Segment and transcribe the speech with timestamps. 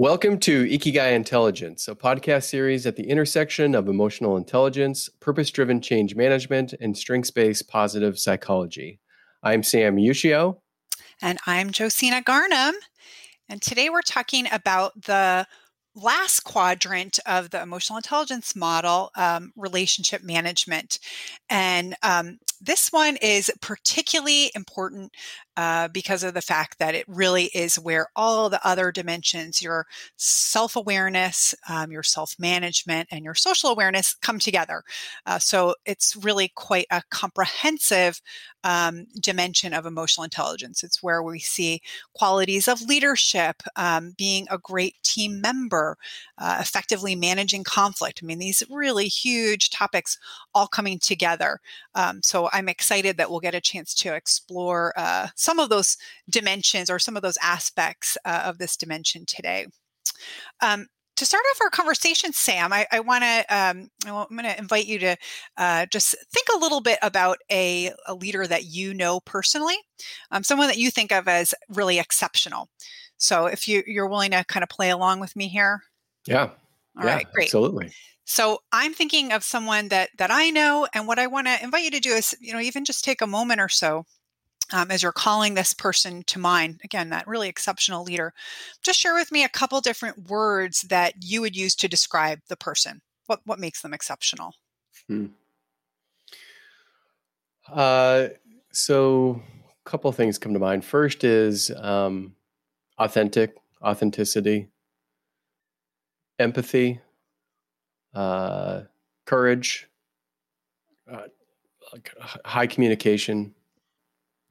[0.00, 5.82] Welcome to Ikigai Intelligence, a podcast series at the intersection of emotional intelligence, purpose driven
[5.82, 8.98] change management, and strengths based positive psychology.
[9.42, 10.60] I'm Sam Yushio.
[11.20, 12.72] And I'm Josina Garnham.
[13.46, 15.46] And today we're talking about the
[15.94, 20.98] last quadrant of the emotional intelligence model, um, relationship management.
[21.50, 25.12] And um, this one is particularly important
[25.56, 29.86] uh, because of the fact that it really is where all the other dimensions, your
[30.16, 34.82] self awareness, um, your self management, and your social awareness come together.
[35.26, 38.20] Uh, so it's really quite a comprehensive
[38.62, 40.84] um, dimension of emotional intelligence.
[40.84, 41.80] It's where we see
[42.14, 45.96] qualities of leadership, um, being a great team member,
[46.38, 48.20] uh, effectively managing conflict.
[48.22, 50.18] I mean, these really huge topics
[50.54, 51.60] all coming together.
[51.94, 55.96] Um, so I'm excited that we'll get a chance to explore uh, some of those
[56.28, 59.66] dimensions or some of those aspects uh, of this dimension today.
[60.60, 64.58] Um, to start off our conversation, Sam, I, I want to um, I'm going to
[64.58, 65.16] invite you to
[65.58, 69.76] uh, just think a little bit about a, a leader that you know personally,
[70.30, 72.70] um, someone that you think of as really exceptional.
[73.18, 75.82] So, if you, you're willing to kind of play along with me here,
[76.26, 76.50] yeah,
[76.98, 77.90] all yeah, right, great, absolutely.
[78.24, 81.84] So I'm thinking of someone that that I know, and what I want to invite
[81.84, 84.06] you to do is, you know, even just take a moment or so
[84.72, 88.32] um, as you're calling this person to mind, again, that really exceptional leader,
[88.82, 92.56] just share with me a couple different words that you would use to describe the
[92.56, 93.00] person.
[93.26, 94.54] What what makes them exceptional?
[95.08, 95.26] Hmm.
[97.68, 98.28] Uh,
[98.72, 99.42] so,
[99.86, 100.84] a couple things come to mind.
[100.84, 102.34] First is um,
[102.98, 104.68] authentic, authenticity,
[106.40, 107.00] empathy,
[108.14, 108.82] uh,
[109.26, 109.88] courage,
[111.10, 111.28] uh,
[112.44, 113.54] high communication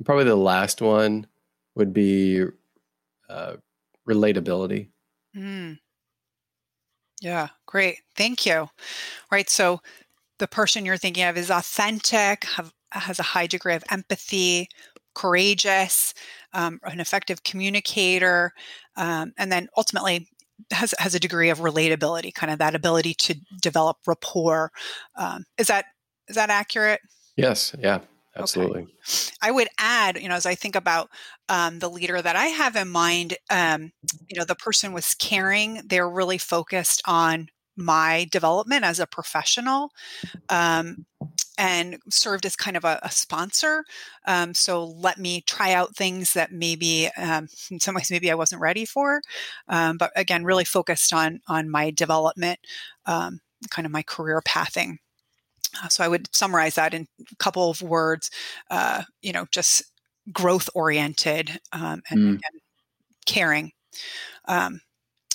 [0.05, 1.27] Probably the last one
[1.75, 2.45] would be
[3.29, 3.53] uh,
[4.07, 4.89] relatability.
[5.35, 5.77] Mm.
[7.21, 7.97] Yeah, great.
[8.15, 8.69] Thank you.
[9.29, 9.49] Right.
[9.49, 9.81] So
[10.37, 14.69] the person you're thinking of is authentic, have, has a high degree of empathy,
[15.15, 16.13] courageous,
[16.53, 18.53] um, an effective communicator,
[18.95, 20.27] um, and then ultimately
[20.71, 24.71] has has a degree of relatability, kind of that ability to develop rapport.
[25.17, 25.85] Um, is that
[26.27, 27.01] is that accurate?
[27.35, 27.75] Yes.
[27.79, 27.99] Yeah.
[28.35, 28.83] Absolutely.
[28.83, 28.91] Okay.
[29.41, 31.09] I would add, you know, as I think about
[31.49, 33.91] um, the leader that I have in mind, um,
[34.27, 35.81] you know, the person was caring.
[35.85, 39.89] They're really focused on my development as a professional
[40.49, 41.05] um,
[41.59, 43.83] and served as kind of a, a sponsor.
[44.25, 48.35] Um, so let me try out things that maybe, um, in some ways, maybe I
[48.35, 49.21] wasn't ready for.
[49.67, 52.59] Um, but again, really focused on on my development,
[53.05, 54.97] kind of my career pathing.
[55.83, 58.31] Uh, so I would summarize that in a couple of words.
[58.71, 59.83] Uh, you know, just
[60.31, 62.29] growth oriented um, and, mm.
[62.29, 62.61] and,
[63.25, 63.71] caring.
[64.45, 64.81] Um,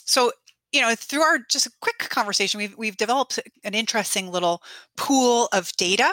[0.04, 0.32] so
[0.74, 4.60] you know, through our just a quick conversation, we've we've developed an interesting little
[4.96, 6.12] pool of data.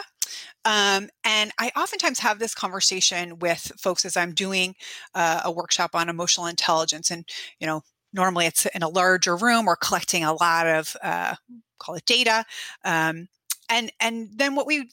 [0.64, 4.76] Um, and I oftentimes have this conversation with folks as I'm doing
[5.16, 7.28] uh, a workshop on emotional intelligence, and
[7.58, 9.66] you know, normally it's in a larger room.
[9.66, 11.34] We're collecting a lot of uh,
[11.80, 12.44] call it data.
[12.84, 13.26] Um,
[13.68, 14.90] and and then what we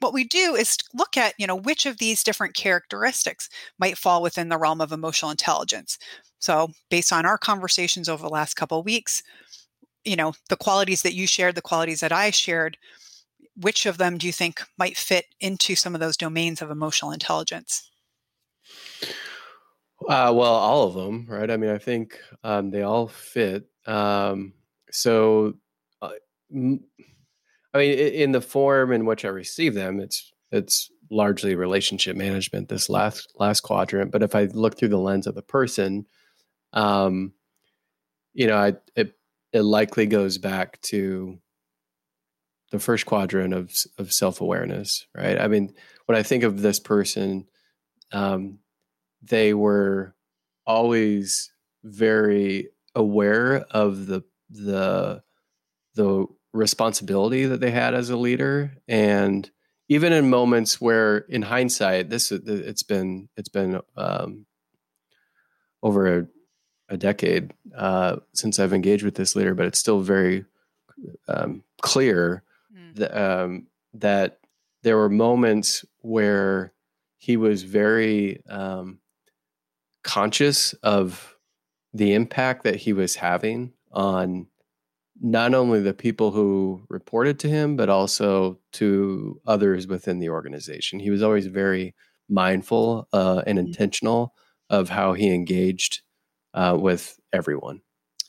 [0.00, 4.20] what we do is look at you know which of these different characteristics might fall
[4.20, 5.96] within the realm of emotional intelligence
[6.42, 9.22] so based on our conversations over the last couple of weeks
[10.04, 12.76] you know the qualities that you shared the qualities that i shared
[13.56, 17.12] which of them do you think might fit into some of those domains of emotional
[17.12, 17.90] intelligence?
[20.08, 21.50] Uh, well all of them right?
[21.50, 23.66] I mean i think um, they all fit.
[23.86, 24.54] Um,
[24.90, 25.54] so
[26.00, 26.10] uh,
[26.52, 26.80] m-
[27.74, 32.68] I mean, in the form in which I receive them, it's it's largely relationship management.
[32.68, 36.06] This last last quadrant, but if I look through the lens of the person,
[36.72, 37.32] um,
[38.34, 39.14] you know, I, it
[39.52, 41.38] it likely goes back to
[42.70, 45.38] the first quadrant of of self awareness, right?
[45.38, 45.74] I mean,
[46.06, 47.46] when I think of this person,
[48.12, 48.58] um,
[49.22, 50.14] they were
[50.66, 51.52] always
[51.84, 55.22] very aware of the the
[55.94, 59.50] the responsibility that they had as a leader and
[59.88, 64.46] even in moments where in hindsight this it's been it's been um,
[65.82, 66.26] over a,
[66.92, 70.44] a decade uh, since i've engaged with this leader but it's still very
[71.28, 72.42] um, clear
[72.76, 72.94] mm.
[72.96, 74.38] that, um, that
[74.82, 76.72] there were moments where
[77.18, 78.98] he was very um,
[80.02, 81.36] conscious of
[81.94, 84.46] the impact that he was having on
[85.20, 90.98] not only the people who reported to him, but also to others within the organization.
[90.98, 91.94] He was always very
[92.28, 93.68] mindful uh, and mm-hmm.
[93.68, 94.34] intentional
[94.68, 96.01] of how he engaged
[96.54, 97.80] uh, with everyone.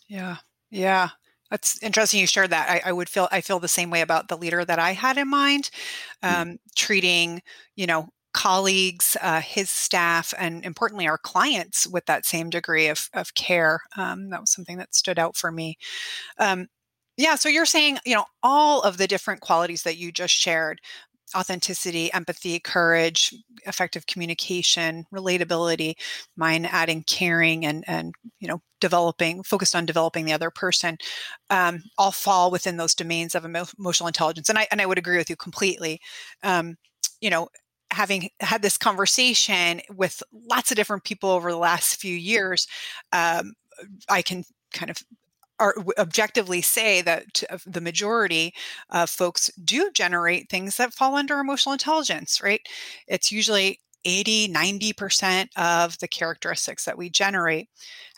[0.07, 0.37] Yeah.
[0.69, 1.09] Yeah.
[1.53, 2.67] That's interesting you shared that.
[2.67, 5.19] I, I, would feel I feel the same way about the leader that I had
[5.19, 5.69] in mind,
[6.23, 6.33] mm.
[6.33, 6.57] um, mm.
[6.75, 7.43] treating
[7.75, 13.07] you know colleagues, uh, his staff, and importantly our clients with that same degree of
[13.13, 13.81] of care.
[13.95, 15.77] Um, that was something that stood out for me.
[16.39, 16.69] Um,
[17.17, 20.81] yeah, so you're saying you know all of the different qualities that you just shared
[21.35, 23.33] authenticity, empathy, courage,
[23.65, 25.95] effective communication, relatability,
[26.35, 30.97] mine adding caring and and you know developing focused on developing the other person
[31.49, 34.49] um, all fall within those domains of emo- emotional intelligence.
[34.49, 35.99] And I and I would agree with you completely.
[36.43, 36.77] Um,
[37.21, 37.47] you know
[37.91, 42.67] having had this conversation with lots of different people over the last few years
[43.11, 43.53] um,
[44.09, 44.43] I can
[44.73, 44.97] kind of
[45.63, 48.53] are objectively say that the majority
[48.89, 52.59] of folks do generate things that fall under emotional intelligence, right?
[53.07, 57.69] It's usually 80, 90% of the characteristics that we generate.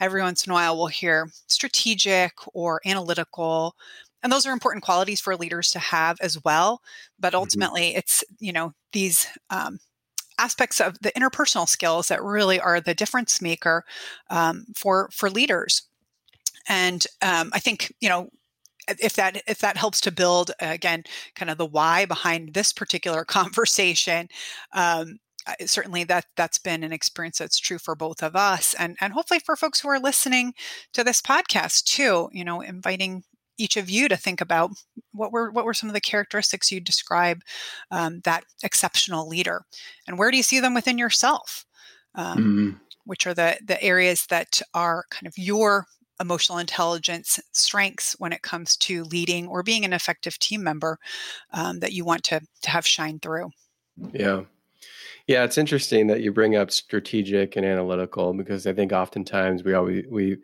[0.01, 3.75] Every once in a while, we'll hear strategic or analytical.
[4.23, 6.81] And those are important qualities for leaders to have as well.
[7.19, 7.41] But mm-hmm.
[7.41, 7.99] ultimately, mm-hmm.
[7.99, 9.77] it's, you know, these um,
[10.39, 13.83] aspects of the interpersonal skills that really are the difference maker
[14.31, 15.83] um, for for leaders
[16.67, 18.29] and um, I think, you know,
[18.87, 21.03] if that if that helps to build again
[21.35, 24.27] kind of the why behind this particular conversation
[24.73, 25.17] um,
[25.65, 29.39] certainly that that's been an experience that's true for both of us and and hopefully
[29.39, 30.53] for folks who are listening
[30.93, 33.23] to this podcast too you know inviting
[33.57, 34.71] each of you to think about
[35.13, 37.41] what were what were some of the characteristics you describe
[37.91, 39.63] um, that exceptional leader
[40.07, 41.65] and where do you see them within yourself
[42.15, 42.69] um, mm-hmm.
[43.05, 45.85] which are the the areas that are kind of your
[46.19, 50.97] emotional intelligence strengths when it comes to leading or being an effective team member
[51.53, 53.49] um, that you want to, to have shine through.
[54.13, 54.43] Yeah.
[55.27, 59.73] Yeah, it's interesting that you bring up strategic and analytical because I think oftentimes we
[59.73, 60.37] always we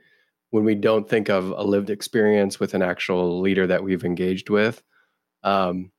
[0.50, 4.50] when we don't think of a lived experience with an actual leader that we've engaged
[4.50, 4.82] with,
[5.44, 5.92] um,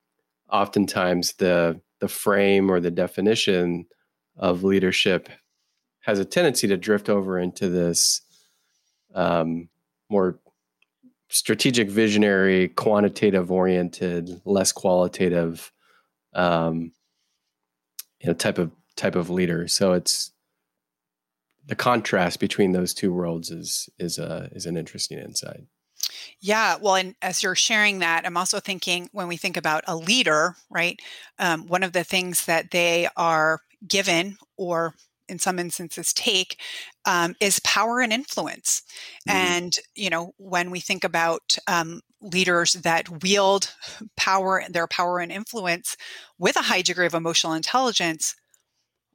[0.50, 3.86] oftentimes the the frame or the definition
[4.36, 5.28] of leadership
[6.00, 8.22] has a tendency to drift over into this
[9.14, 9.68] um,
[10.10, 10.38] more
[11.28, 15.72] strategic, visionary, quantitative oriented, less qualitative,
[16.34, 16.92] um,
[18.20, 19.66] you know, type of type of leader.
[19.68, 20.32] So it's
[21.66, 25.64] the contrast between those two worlds is is a is an interesting insight.
[26.40, 29.96] Yeah, well, and as you're sharing that, I'm also thinking when we think about a
[29.96, 31.00] leader, right?
[31.38, 34.94] Um, one of the things that they are given or
[35.28, 36.60] in some instances take
[37.04, 38.82] um, is power and influence
[39.28, 39.36] mm-hmm.
[39.36, 43.74] and you know when we think about um, leaders that wield
[44.16, 45.96] power their power and influence
[46.38, 48.34] with a high degree of emotional intelligence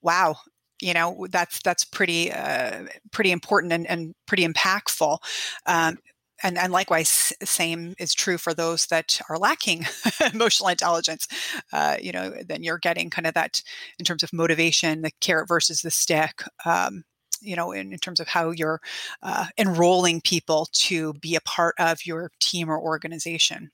[0.02, 0.36] wow
[0.82, 5.18] you know that's that's pretty uh, pretty important and, and pretty impactful
[5.66, 5.98] um,
[6.44, 9.86] and, and likewise, same is true for those that are lacking
[10.34, 11.28] emotional intelligence.
[11.74, 13.62] Uh, you know, then you're getting kind of that
[13.98, 16.44] in terms of motivation, the carrot versus the stick.
[16.66, 17.04] Um,
[17.42, 18.82] you know, in, in, terms of how you're
[19.24, 23.72] uh, enrolling people to be a part of your team or organization.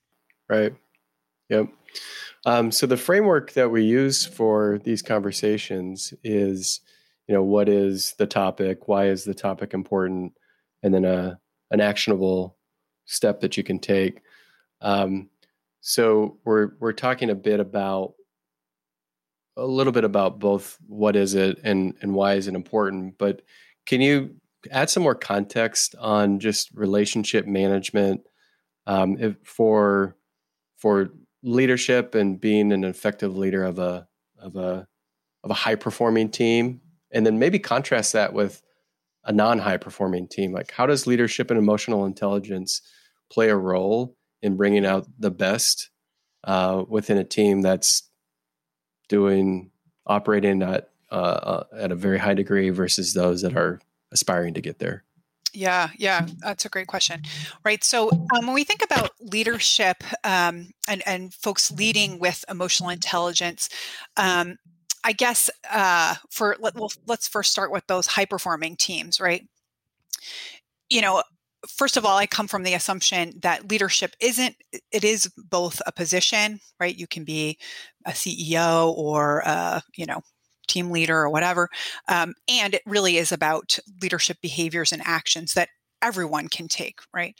[0.48, 0.74] Right.
[1.48, 1.68] Yep.
[2.46, 6.80] Um, so the framework that we use for these conversations is,
[7.26, 8.88] you know, what is the topic?
[8.88, 10.34] Why is the topic important?
[10.82, 11.38] And then a
[11.70, 12.56] an actionable
[13.06, 14.20] step that you can take.
[14.80, 15.30] Um,
[15.80, 18.14] so we're we're talking a bit about
[19.56, 23.18] a little bit about both what is it and and why is it important.
[23.18, 23.42] But
[23.86, 24.36] can you
[24.70, 28.22] add some more context on just relationship management
[28.86, 30.16] um, if, for
[30.76, 31.10] for
[31.42, 34.06] leadership and being an effective leader of a
[34.38, 34.86] of a
[35.42, 36.80] of a high performing team,
[37.12, 38.62] and then maybe contrast that with
[39.24, 40.52] a non high performing team?
[40.52, 42.80] Like, how does leadership and emotional intelligence
[43.30, 45.90] play a role in bringing out the best
[46.44, 48.10] uh, within a team that's
[49.14, 49.70] doing
[50.06, 53.80] operating at uh, uh, at a very high degree versus those that are
[54.10, 55.04] aspiring to get there?
[55.52, 57.22] Yeah, yeah, that's a great question.
[57.64, 57.84] Right.
[57.84, 63.68] So um, when we think about leadership um, and and folks leading with emotional intelligence,
[64.16, 64.56] um,
[65.04, 69.46] I guess uh, for let, well, let's first start with those high performing teams, right?
[70.90, 71.22] You know,
[71.68, 74.56] first of all, I come from the assumption that leadership isn't,
[74.90, 76.96] it is both a position, right?
[76.96, 77.58] You can be
[78.06, 80.22] a CEO or, a, you know,
[80.66, 81.68] team leader or whatever.
[82.08, 85.68] Um, and it really is about leadership behaviors and actions that
[86.02, 87.34] everyone can take, right?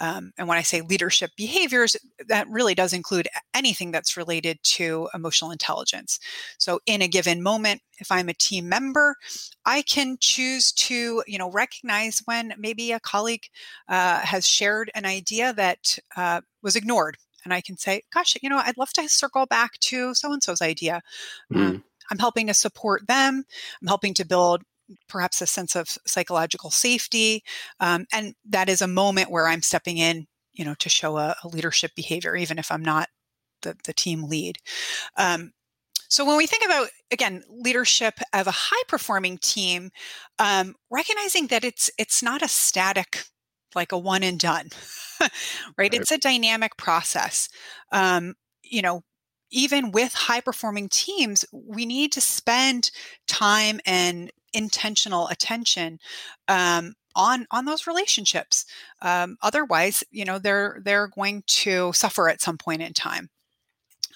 [0.00, 1.96] Um, and when I say leadership behaviors,
[2.28, 6.18] that really does include anything that's related to emotional intelligence.
[6.58, 9.16] So, in a given moment, if I'm a team member,
[9.64, 13.48] I can choose to, you know, recognize when maybe a colleague
[13.88, 18.48] uh, has shared an idea that uh, was ignored, and I can say, "Gosh, you
[18.48, 21.02] know, I'd love to circle back to so and so's idea."
[21.52, 21.66] Mm.
[21.66, 23.44] Um, I'm helping to support them.
[23.80, 24.62] I'm helping to build
[25.08, 27.42] perhaps a sense of psychological safety.
[27.80, 31.34] Um, and that is a moment where I'm stepping in, you know, to show a,
[31.42, 33.08] a leadership behavior, even if I'm not
[33.62, 34.58] the, the team lead.
[35.16, 35.52] Um,
[36.08, 39.90] so when we think about again leadership of a high performing team,
[40.38, 43.24] um, recognizing that it's it's not a static
[43.74, 44.68] like a one and done,
[45.20, 45.30] right?
[45.76, 45.94] right?
[45.94, 47.48] It's a dynamic process.
[47.90, 49.02] Um, you know,
[49.50, 52.90] even with high performing teams, we need to spend
[53.26, 55.98] time and intentional attention
[56.48, 58.64] um, on on those relationships.
[59.02, 63.30] Um, otherwise, you know, they're they're going to suffer at some point in time.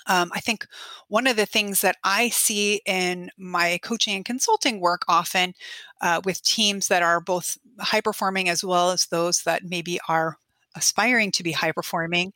[0.07, 0.67] Um, I think
[1.09, 5.53] one of the things that I see in my coaching and consulting work often
[6.01, 10.39] uh, with teams that are both high performing as well as those that maybe are
[10.75, 12.33] aspiring to be high performing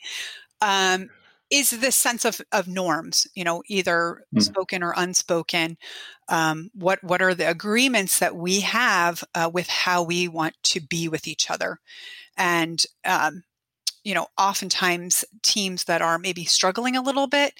[0.60, 1.08] um,
[1.52, 4.42] is this sense of, of norms you know either mm.
[4.42, 5.76] spoken or unspoken
[6.28, 10.80] um, what what are the agreements that we have uh, with how we want to
[10.80, 11.78] be with each other
[12.36, 13.44] and um,
[14.02, 17.54] you know oftentimes teams that are maybe struggling a little bit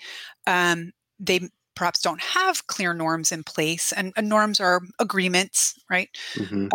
[0.46, 1.40] um, they
[1.74, 6.68] perhaps don't have clear norms in place and, and norms are agreements right mm-hmm.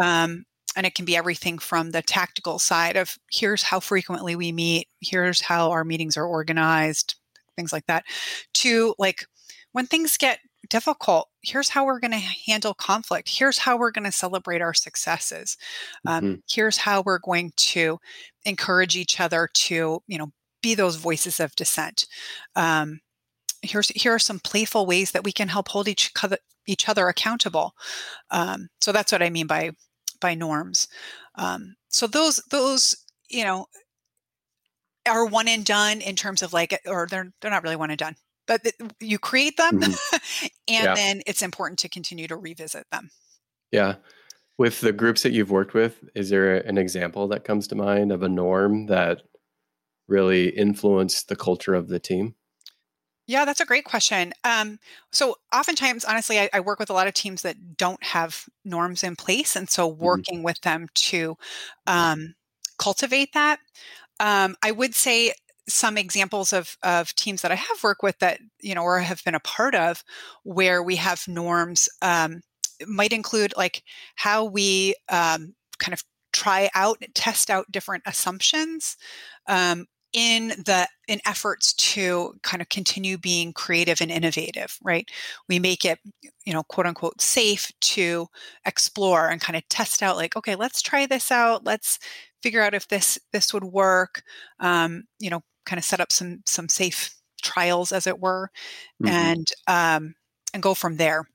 [0.78, 4.88] And it can be everything from the tactical side of here's how frequently we meet,
[5.02, 7.16] here's how our meetings are organized,
[7.56, 8.06] things like that,
[8.54, 9.26] to like
[9.74, 13.30] when things get difficult, here's how we're going to handle conflict.
[13.30, 15.58] Here's how we're going to celebrate our successes.
[16.06, 16.36] Um, mm-hmm.
[16.50, 18.00] Here's how we're going to
[18.46, 20.32] encourage each other to, you know,
[20.62, 22.06] be those voices of dissent.
[22.56, 23.00] Um,
[23.62, 27.08] here's here are some playful ways that we can help hold each other each other
[27.08, 27.74] accountable.
[28.30, 29.72] Um, so that's what I mean by
[30.20, 30.88] by norms.
[31.36, 32.96] Um, so those those
[33.30, 33.68] you know
[35.08, 38.00] are one and done in terms of like or they're they're not really one and
[38.00, 38.62] done but
[39.00, 40.16] you create them mm-hmm.
[40.68, 40.96] and yeah.
[40.96, 43.10] then it's important to continue to revisit them
[43.72, 43.96] yeah
[44.58, 48.12] with the groups that you've worked with is there an example that comes to mind
[48.12, 49.22] of a norm that
[50.08, 52.36] really influenced the culture of the team
[53.28, 54.34] yeah, that's a great question.
[54.46, 54.80] Um,
[55.12, 59.04] so, oftentimes, honestly, I, I, work with a lot of teams that don't have norms
[59.04, 59.56] in place.
[59.56, 60.02] And so, mm-hmm.
[60.02, 60.46] working mm-hmm.
[60.46, 61.38] with them to
[61.86, 62.36] um,
[62.80, 63.60] cultivate that.
[64.20, 65.34] Um, I would say
[65.68, 69.24] some examples of, of teams that I have worked with that, you know, or have
[69.26, 70.04] been a part of
[70.44, 72.42] where we have norms um,
[72.88, 73.84] might include like
[74.16, 78.96] how we um, kind of try out, test out different assumptions
[79.48, 85.10] um, in the in efforts to kind of continue being creative and innovative right?
[85.50, 86.00] We make it
[86.46, 88.28] you know quote unquote safe to
[88.66, 91.66] explore and kind of test out like okay let's try this out.
[91.66, 92.00] Let's
[92.42, 94.24] figure out if this this would work.
[94.60, 98.50] Um, you know kind of set up some some safe trials as it were
[99.04, 99.14] mm-hmm.
[99.14, 100.16] and um,
[100.54, 101.28] and go from there.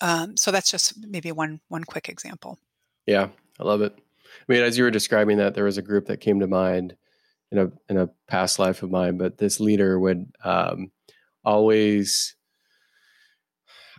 [0.00, 2.58] Um, so that's just maybe one one quick example.
[3.06, 3.28] Yeah
[3.58, 3.94] i love it.
[3.96, 6.94] I mean as you were describing that there was a group that came to mind
[7.50, 10.90] in a in a past life of mine but this leader would um,
[11.44, 12.36] always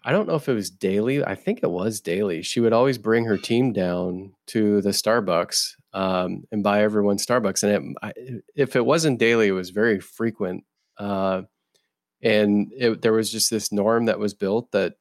[0.03, 1.23] I don't know if it was daily.
[1.23, 2.41] I think it was daily.
[2.41, 7.63] She would always bring her team down to the Starbucks um, and buy everyone Starbucks.
[7.63, 10.63] And it, if it wasn't daily, it was very frequent.
[10.97, 11.43] Uh,
[12.21, 14.93] and it, there was just this norm that was built that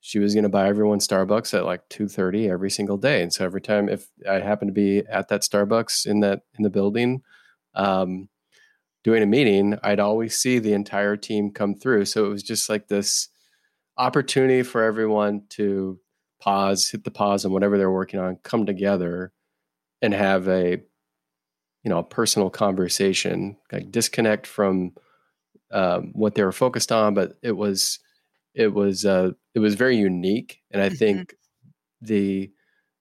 [0.00, 3.22] she was going to buy everyone Starbucks at like two thirty every single day.
[3.22, 6.62] And so every time if I happened to be at that Starbucks in that in
[6.62, 7.22] the building,
[7.78, 8.28] um,
[9.04, 12.04] doing a meeting, I'd always see the entire team come through.
[12.04, 13.28] So it was just like this
[13.96, 15.98] opportunity for everyone to
[16.40, 19.32] pause, hit the pause on whatever they're working on, come together
[20.02, 20.80] and have a
[21.82, 24.92] you know a personal conversation like disconnect from
[25.70, 27.98] um, what they were focused on but it was
[28.54, 30.96] it was uh, it was very unique and i mm-hmm.
[30.96, 31.34] think
[32.00, 32.50] the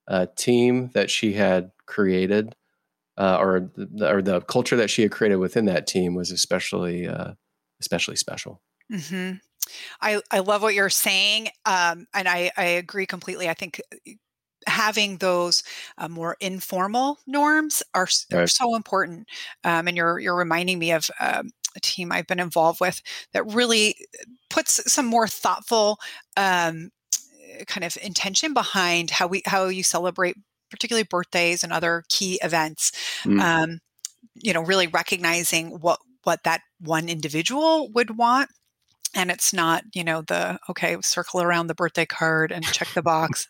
[0.08, 2.56] uh, team that she had created
[3.18, 7.08] uh, or the, or the culture that she had created within that team was especially
[7.08, 7.34] uh,
[7.80, 9.34] especially special mm-hmm.
[10.02, 13.82] I, I love what you're saying um, and I, I agree completely i think
[14.68, 15.64] having those
[15.98, 18.44] uh, more informal norms are, right.
[18.44, 19.28] are so important.
[19.64, 23.02] Um, and you're you're reminding me of um, a team I've been involved with
[23.34, 23.96] that really
[24.50, 26.00] puts some more thoughtful
[26.36, 26.92] um,
[27.66, 30.36] kind of intention behind how we how you celebrate
[30.70, 32.92] particularly birthdays and other key events.
[33.24, 33.42] Mm.
[33.42, 33.80] Um,
[34.36, 38.50] you know, really recognizing what what that one individual would want
[39.16, 43.02] and it's not you know the okay circle around the birthday card and check the
[43.02, 43.48] box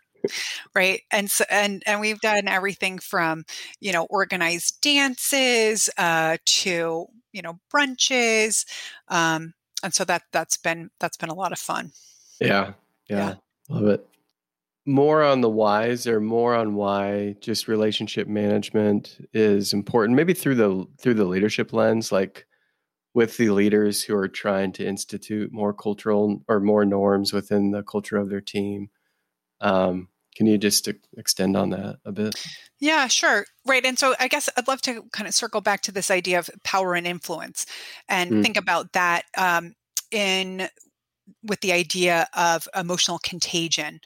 [0.76, 3.44] right and so and and we've done everything from
[3.80, 8.66] you know organized dances uh, to you know brunches
[9.10, 11.92] um, and so that that's been that's been a lot of fun
[12.40, 12.74] yeah
[13.10, 13.36] yeah, yeah.
[13.70, 14.06] love it
[14.88, 20.56] more on the whys or more on why just relationship management is important maybe through
[20.56, 22.48] the through the leadership lens like
[23.14, 27.84] with the leaders who are trying to institute more cultural or more norms within the
[27.84, 28.90] culture of their team
[29.60, 32.36] um, can you just extend on that a bit?
[32.80, 33.46] Yeah, sure.
[33.66, 33.84] Right.
[33.84, 36.48] And so I guess I'd love to kind of circle back to this idea of
[36.64, 37.66] power and influence
[38.08, 38.44] and mm.
[38.44, 39.74] think about that um,
[40.12, 40.70] in
[41.44, 44.00] with the idea of emotional contagion.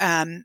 [0.00, 0.44] Um,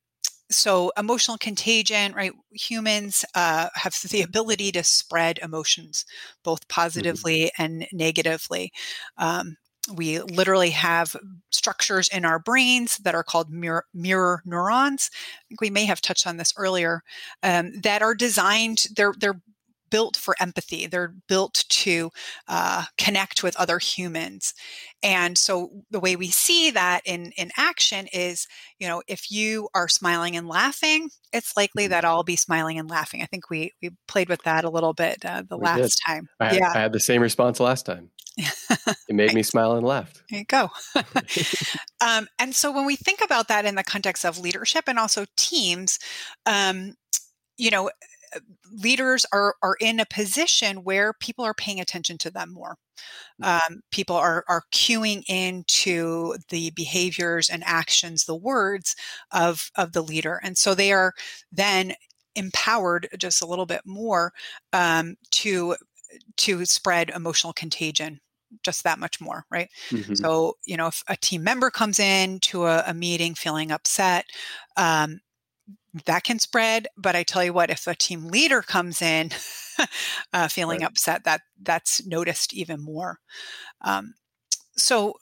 [0.50, 6.06] so emotional contagion right humans uh, have the ability to spread emotions
[6.44, 6.82] both mm-hmm.
[6.82, 7.64] positively mm-hmm.
[7.64, 8.72] and negatively
[9.18, 9.58] um,
[9.94, 11.16] we literally have
[11.50, 15.10] structures in our brains that are called mirror, mirror neurons.
[15.14, 17.04] I think we may have touched on this earlier.
[17.42, 18.86] Um, that are designed.
[18.96, 19.42] They're they're
[19.90, 20.88] built for empathy.
[20.88, 22.12] They're built to
[22.48, 24.54] uh, connect with other humans.
[25.04, 28.48] And so the way we see that in in action is,
[28.80, 31.92] you know, if you are smiling and laughing, it's likely mm-hmm.
[31.92, 33.22] that I'll be smiling and laughing.
[33.22, 35.94] I think we we played with that a little bit uh, the we last did.
[36.06, 36.30] time.
[36.40, 38.10] I, yeah, I had the same response last time.
[38.38, 40.22] it made me smile and laughed.
[40.30, 40.70] There you go.
[42.02, 45.26] um, and so when we think about that in the context of leadership and also
[45.36, 46.00] teams,
[46.46, 46.94] um,
[47.58, 47.90] you know,
[48.72, 52.78] leaders are are in a position where people are paying attention to them more.
[53.42, 53.62] Mm.
[53.62, 58.96] Um, people are are cueing into the behaviors and actions, the words
[59.32, 61.14] of of the leader, and so they are
[61.52, 61.94] then
[62.36, 64.32] empowered just a little bit more
[64.74, 65.76] um, to
[66.38, 68.20] to spread emotional contagion
[68.64, 69.70] just that much more, right?
[69.90, 70.16] Mm-hmm.
[70.16, 74.26] So, you know, if a team member comes in to a, a meeting feeling upset,
[74.78, 75.20] um,
[76.06, 76.88] that can spread.
[76.98, 79.32] But I tell you what, if a team leader comes in
[80.34, 80.88] uh, feeling right.
[80.88, 83.20] upset, that that's noticed even more.
[83.82, 84.16] Um,
[84.76, 85.16] so,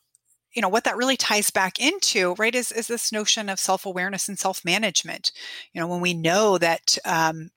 [0.53, 3.85] you know, what that really ties back into, right, is is this notion of self
[3.85, 5.31] awareness and self management.
[5.73, 7.51] You know, when we know that um,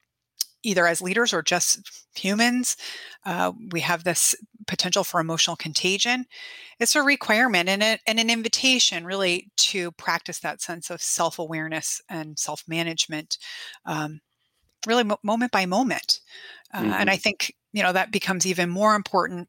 [0.69, 1.81] either as leaders or just
[2.15, 2.77] humans.
[3.25, 4.35] Uh, we have this
[4.67, 6.27] potential for emotional contagion.
[6.79, 11.39] It's a requirement and, a, and an invitation, really, to practice that sense of self
[11.39, 13.39] awareness and self management,
[13.87, 14.21] um,
[14.87, 16.21] really, mo- moment by moment.
[16.73, 16.93] Uh, mm-hmm.
[16.93, 19.49] And I think you know that becomes even more important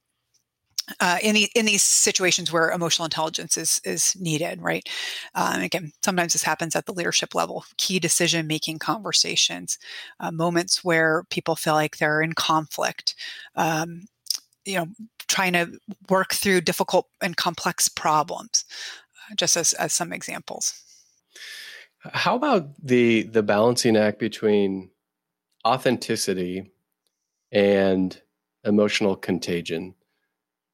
[0.99, 4.87] uh, in the, in these situations where emotional intelligence is is needed, right?
[5.35, 9.77] And again, sometimes this happens at the leadership level, key decision making conversations,
[10.19, 13.15] uh, moments where people feel like they're in conflict.
[13.55, 14.05] Um,
[14.65, 14.87] you know,
[15.27, 18.65] trying to work through difficult and complex problems,
[19.31, 20.81] uh, just as as some examples.
[21.99, 24.89] How about the the balancing act between
[25.65, 26.71] authenticity
[27.51, 28.21] and
[28.63, 29.95] emotional contagion?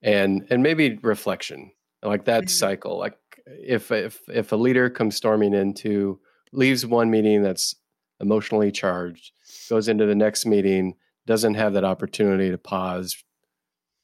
[0.06, 1.72] And and maybe reflection
[2.04, 2.50] like that mm-hmm.
[2.50, 6.20] cycle like if if if a leader comes storming into
[6.54, 7.76] leaves one meeting that's
[8.22, 9.32] emotionally charged
[9.70, 13.18] goes into the next meeting doesn't have that opportunity to pause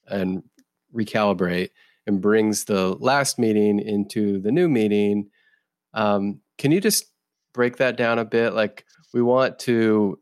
[0.08, 0.44] and
[0.94, 1.70] recalibrate
[2.08, 5.30] and brings the last meeting into the new meeting
[5.94, 7.06] um, can you just
[7.54, 10.18] break that down a bit like we want to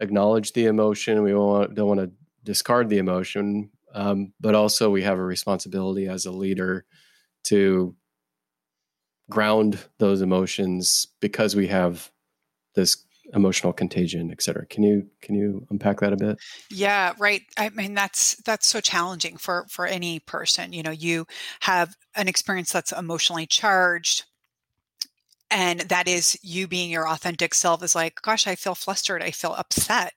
[0.00, 2.10] acknowledge the emotion we want, don't want to
[2.44, 6.84] discard the emotion um, but also we have a responsibility as a leader
[7.44, 7.94] to
[9.30, 12.10] ground those emotions because we have
[12.74, 14.66] this emotional contagion et cetera.
[14.66, 16.38] Can you can you unpack that a bit?
[16.70, 17.42] Yeah right.
[17.56, 20.72] I mean that's that's so challenging for for any person.
[20.72, 21.26] You know you
[21.60, 24.24] have an experience that's emotionally charged
[25.50, 29.22] and that is you being your authentic self is like gosh i feel flustered.
[29.22, 30.12] I feel upset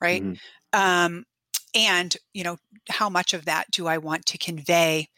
[0.00, 0.22] right?
[0.22, 0.80] Mm-hmm.
[0.80, 1.24] um
[1.76, 2.56] and you know
[2.88, 5.08] how much of that do i want to convey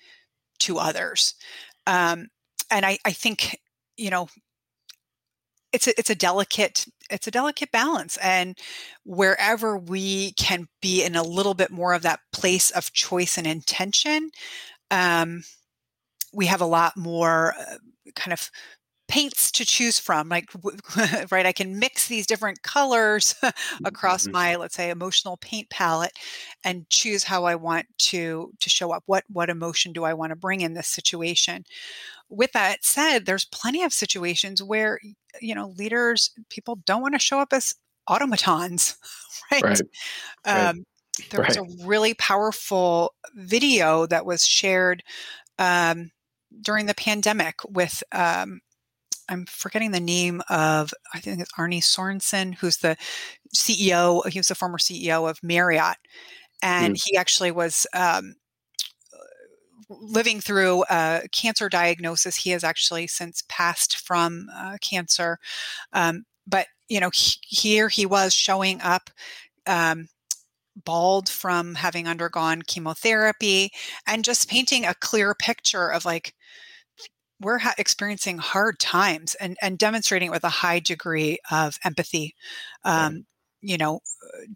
[0.58, 1.34] to others?
[1.86, 2.28] Um,
[2.70, 3.58] and I, I think
[3.96, 4.28] you know
[5.72, 8.58] it's a, it's a delicate it's a delicate balance and
[9.04, 13.46] wherever we can be in a little bit more of that place of choice and
[13.46, 14.30] intention
[14.90, 15.42] um,
[16.32, 17.76] we have a lot more uh,
[18.14, 18.50] kind of
[19.08, 20.50] paints to choose from like
[21.30, 23.34] right i can mix these different colors
[23.84, 24.32] across mm-hmm.
[24.32, 26.12] my let's say emotional paint palette
[26.62, 30.30] and choose how i want to to show up what what emotion do i want
[30.30, 31.64] to bring in this situation
[32.28, 34.98] with that said there's plenty of situations where
[35.40, 37.74] you know leaders people don't want to show up as
[38.08, 38.96] automatons,
[39.52, 39.62] right?
[39.62, 39.80] Right.
[40.46, 40.68] right.
[40.68, 40.84] Um,
[41.30, 45.02] there was a really powerful video that was shared
[45.58, 46.10] um,
[46.60, 48.60] during the pandemic with um,
[49.28, 52.96] I'm forgetting the name of I think it's Arne Sorenson, who's the
[53.54, 54.26] CEO.
[54.28, 55.98] He was the former CEO of Marriott,
[56.62, 57.02] and mm.
[57.04, 58.34] he actually was um,
[59.88, 62.36] living through a cancer diagnosis.
[62.36, 65.38] He has actually since passed from uh, cancer,
[65.92, 69.10] um, but you know he, here he was showing up.
[69.66, 70.08] Um,
[70.84, 73.68] bald from having undergone chemotherapy
[74.06, 76.34] and just painting a clear picture of like
[77.40, 82.34] we're ha- experiencing hard times and, and demonstrating it with a high degree of empathy
[82.84, 83.24] um,
[83.60, 84.00] you know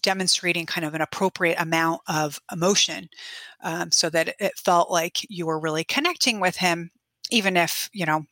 [0.03, 3.09] demonstrating kind of an appropriate amount of emotion
[3.63, 6.91] um, so that it felt like you were really connecting with him
[7.31, 8.25] even if you know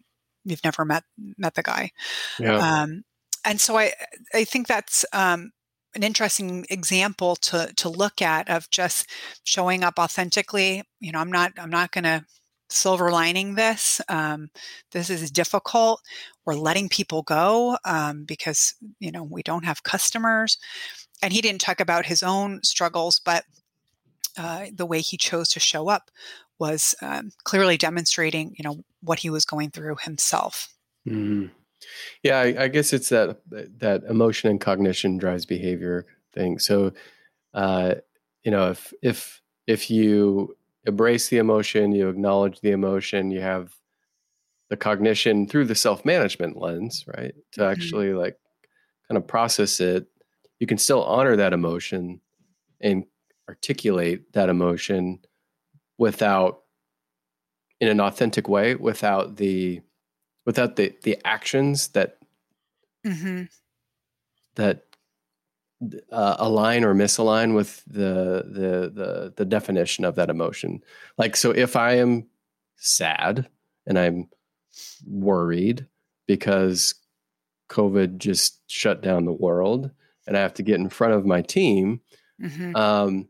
[0.45, 1.05] you've never met
[1.37, 1.91] met the guy.
[2.39, 2.83] Yeah.
[2.83, 3.03] um,
[3.45, 3.93] and so i
[4.35, 5.51] i think that's um,
[5.95, 9.09] an interesting example to to look at of just
[9.45, 10.83] showing up authentically.
[11.01, 12.25] You know i'm not i'm not going to
[12.71, 14.01] silver lining this.
[14.09, 14.51] Um,
[14.93, 16.01] this is difficult.
[16.45, 20.59] We're letting people go um, because you know we don't have customers.
[21.23, 23.45] And he didn't talk about his own struggles, but
[24.39, 26.11] uh, the way he chose to show up
[26.59, 30.69] was um, clearly demonstrating, you know, what he was going through himself.
[31.07, 31.47] Mm-hmm.
[32.23, 36.59] Yeah, I, I, guess it's that that emotion and cognition drives behavior thing.
[36.59, 36.93] So,
[37.55, 37.95] uh,
[38.45, 43.75] you know, if if if you embrace the emotion, you acknowledge the emotion, you have
[44.69, 47.35] the cognition through the self management lens, right?
[47.53, 47.71] To mm-hmm.
[47.71, 48.37] actually like
[49.09, 50.07] kind of process it.
[50.59, 52.21] You can still honor that emotion
[52.81, 53.05] and
[53.49, 55.19] articulate that emotion
[55.99, 56.63] without
[57.81, 59.81] in an authentic way without the
[60.47, 62.19] without the the actions that
[63.05, 63.45] mm-hmm.
[64.55, 64.85] that
[66.13, 70.83] uh, align or misalign with the, the the the definition of that emotion.
[71.17, 72.27] Like, so if I am
[72.77, 73.49] sad
[73.87, 74.29] and I'm
[75.07, 75.87] worried
[76.27, 76.95] because
[77.71, 79.91] COVID just shut down the world,
[80.27, 82.01] and I have to get in front of my team,
[82.41, 82.77] mm-hmm.
[82.77, 83.29] um,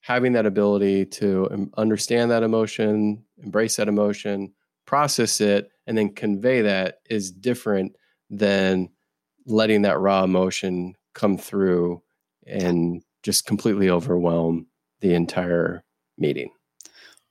[0.00, 4.52] having that ability to understand that emotion, embrace that emotion,
[4.86, 7.96] process it, and then convey that is different
[8.30, 8.88] than
[9.46, 12.02] letting that raw emotion come through
[12.46, 14.68] and just completely overwhelm
[15.00, 15.82] the entire
[16.16, 16.50] meeting.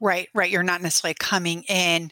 [0.01, 0.51] Right, right.
[0.51, 2.11] You're not necessarily coming in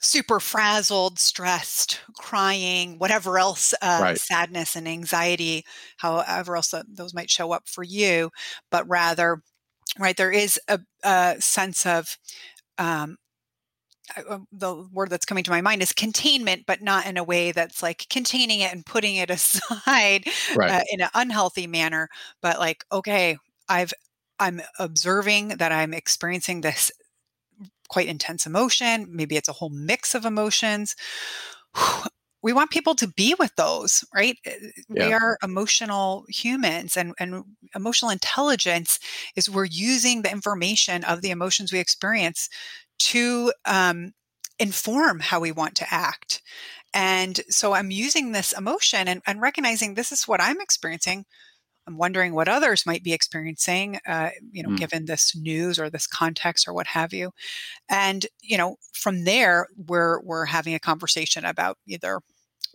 [0.00, 4.18] super frazzled, stressed, crying, whatever else, uh, right.
[4.18, 5.64] sadness and anxiety,
[5.98, 8.30] however else that, those might show up for you,
[8.70, 9.42] but rather,
[9.98, 12.16] right, there is a, a sense of
[12.78, 13.18] um,
[14.52, 17.82] the word that's coming to my mind is containment, but not in a way that's
[17.82, 20.24] like containing it and putting it aside
[20.56, 20.70] right.
[20.70, 22.08] uh, in an unhealthy manner.
[22.42, 23.92] But like, okay, I've
[24.38, 26.90] I'm observing that I'm experiencing this
[27.88, 29.06] quite intense emotion.
[29.10, 30.96] Maybe it's a whole mix of emotions.
[32.42, 34.34] We want people to be with those, right?
[34.46, 34.52] Uh,
[34.88, 35.08] yeah.
[35.08, 37.44] We are emotional humans, and, and
[37.74, 38.98] emotional intelligence
[39.36, 42.48] is we're using the information of the emotions we experience
[43.00, 44.12] to um,
[44.58, 46.42] inform how we want to act.
[46.92, 51.24] And so I'm using this emotion and, and, recognizing this is what I'm experiencing.
[51.86, 54.76] I'm wondering what others might be experiencing, uh, you know, mm.
[54.76, 57.30] given this news or this context or what have you.
[57.88, 62.20] And you know, from there, we're we're having a conversation about either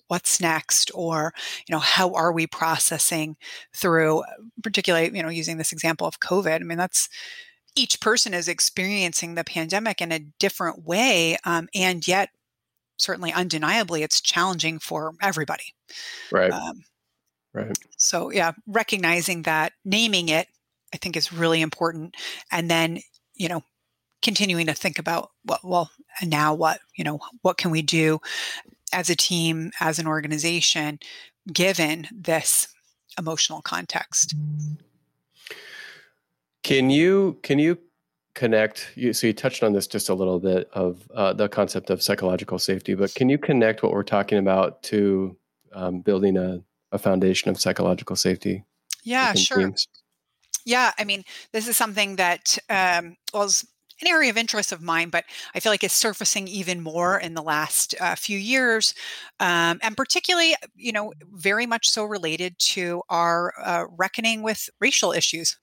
[0.08, 1.34] what's next or
[1.68, 3.36] you know how are we processing
[3.74, 4.24] through
[4.64, 7.10] particularly you know using this example of covid i mean that's
[7.76, 12.30] each person is experiencing the pandemic in a different way um, and yet
[12.98, 15.74] certainly undeniably it's challenging for everybody.
[16.32, 16.52] Right.
[16.52, 16.84] Um,
[17.56, 17.78] right.
[17.98, 20.48] so yeah recognizing that naming it
[20.94, 22.16] i think is really important
[22.52, 23.00] and then
[23.34, 23.64] you know
[24.22, 25.92] continuing to think about well, well
[26.24, 28.20] now what you know what can we do
[28.94, 31.00] as a team as an organization
[31.52, 32.68] given this
[33.18, 34.36] emotional context
[36.66, 37.78] can you can you
[38.34, 38.92] connect?
[38.96, 42.02] You, so you touched on this just a little bit of uh, the concept of
[42.02, 45.38] psychological safety, but can you connect what we're talking about to
[45.74, 46.60] um, building a,
[46.92, 48.66] a foundation of psychological safety?
[49.04, 49.60] Yeah, sure.
[49.60, 49.88] Teams?
[50.66, 51.24] Yeah, I mean,
[51.54, 53.64] this is something that um, was
[54.02, 57.36] an area of interest of mine, but I feel like it's surfacing even more in
[57.36, 58.96] the last uh, few years,
[59.40, 65.12] um, and particularly, you know, very much so related to our uh, reckoning with racial
[65.12, 65.58] issues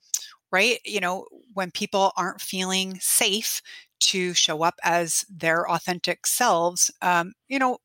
[0.53, 0.79] right?
[0.85, 3.61] You know, when people aren't feeling safe
[4.01, 7.79] to show up as their authentic selves, um, you know,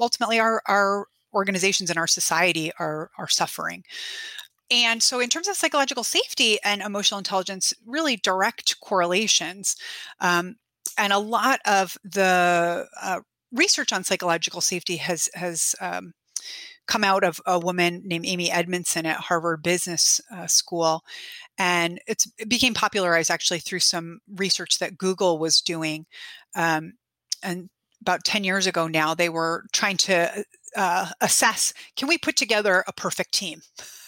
[0.00, 3.84] ultimately our, our organizations and our society are are suffering.
[4.70, 9.76] And so, in terms of psychological safety and emotional intelligence, really direct correlations.
[10.20, 10.56] Um,
[10.96, 13.20] and a lot of the uh,
[13.52, 16.12] research on psychological safety has has um,
[16.86, 21.04] come out of a woman named Amy Edmondson at Harvard Business uh, School,
[21.62, 26.06] and it became popularized actually through some research that Google was doing.
[26.56, 26.94] Um,
[27.40, 27.70] and
[28.00, 30.44] about 10 years ago now, they were trying to
[30.74, 33.62] uh, assess can we put together a perfect team?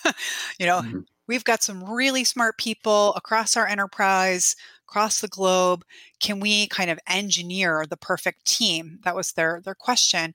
[0.59, 1.01] you know, mm-hmm.
[1.29, 4.57] we've got some really smart people across our enterprise,
[4.89, 5.85] across the globe.
[6.19, 8.99] Can we kind of engineer the perfect team?
[9.05, 10.35] That was their, their question.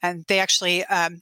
[0.00, 1.20] And they actually um,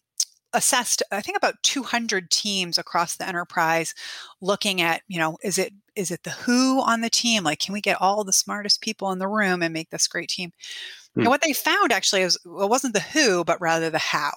[0.54, 3.94] assessed i think about 200 teams across the enterprise
[4.40, 7.72] looking at you know is it is it the who on the team like can
[7.72, 10.52] we get all the smartest people in the room and make this great team
[11.14, 11.20] hmm.
[11.20, 14.32] and what they found actually was well, it wasn't the who but rather the how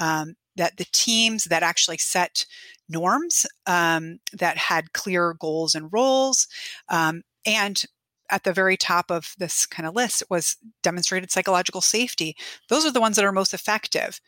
[0.00, 2.46] um, that the teams that actually set
[2.88, 6.46] norms um, that had clear goals and roles
[6.88, 7.84] um, and
[8.30, 12.36] at the very top of this kind of list was demonstrated psychological safety.
[12.68, 14.20] Those are the ones that are most effective.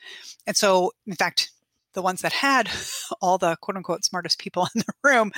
[0.47, 1.51] And so, in fact,
[1.95, 2.71] the ones that had
[3.21, 5.33] all the quote unquote smartest people in the room,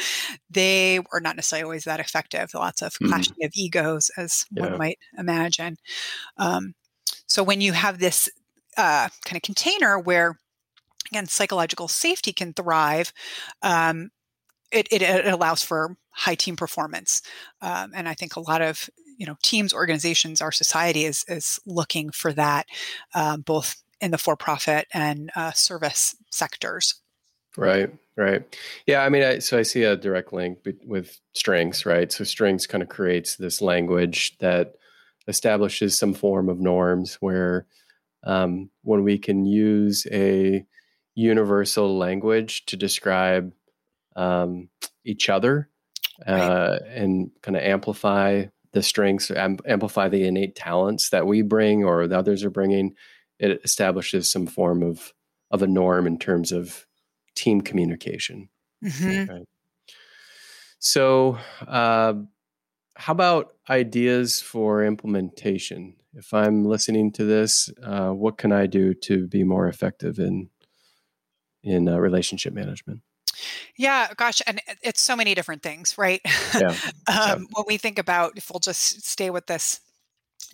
[0.51, 2.51] they were not necessarily always that effective.
[2.55, 3.09] Lots of mm-hmm.
[3.09, 3.47] clashing mm.
[3.47, 4.63] of egos, as yeah.
[4.63, 5.77] one might imagine.
[6.37, 6.75] Um,
[7.27, 8.29] so, when you have this
[8.77, 10.39] uh, kind of container where,
[11.11, 13.13] again, psychological safety can thrive,
[13.63, 14.11] um,
[14.73, 17.23] it, it, it, allows for high team performance.
[17.61, 21.61] Um, and I think a lot of you know teams, organizations, our society is is
[21.67, 22.67] looking for that,
[23.15, 26.97] um, both in the for-profit and uh, service sectors.
[27.57, 28.43] Right, right.
[28.87, 32.11] Yeah, I mean, I, so I see a direct link with strengths, right?
[32.11, 34.75] So strengths kind of creates this language that
[35.29, 37.67] establishes some form of norms where
[38.25, 40.65] um, when we can use a
[41.15, 43.53] universal language to describe
[44.17, 44.69] um,
[45.05, 45.69] each other
[46.27, 46.33] uh,
[46.81, 46.81] right.
[46.95, 52.19] and kind of amplify the strengths, amplify the innate talents that we bring or the
[52.19, 52.95] others are bringing.
[53.39, 55.13] It establishes some form of
[55.51, 56.87] of a norm in terms of
[57.35, 58.49] team communication.
[58.83, 59.31] Mm-hmm.
[59.31, 59.49] Right.
[60.79, 62.15] So, uh,
[62.97, 65.95] how about ideas for implementation?
[66.15, 70.51] If I'm listening to this, uh, what can I do to be more effective in
[71.63, 73.03] in uh, relationship management?
[73.77, 76.21] Yeah, gosh, and it's so many different things, right?
[76.55, 76.69] Yeah.
[76.69, 76.77] um,
[77.09, 77.35] yeah.
[77.35, 79.81] When we think about, if we'll just stay with this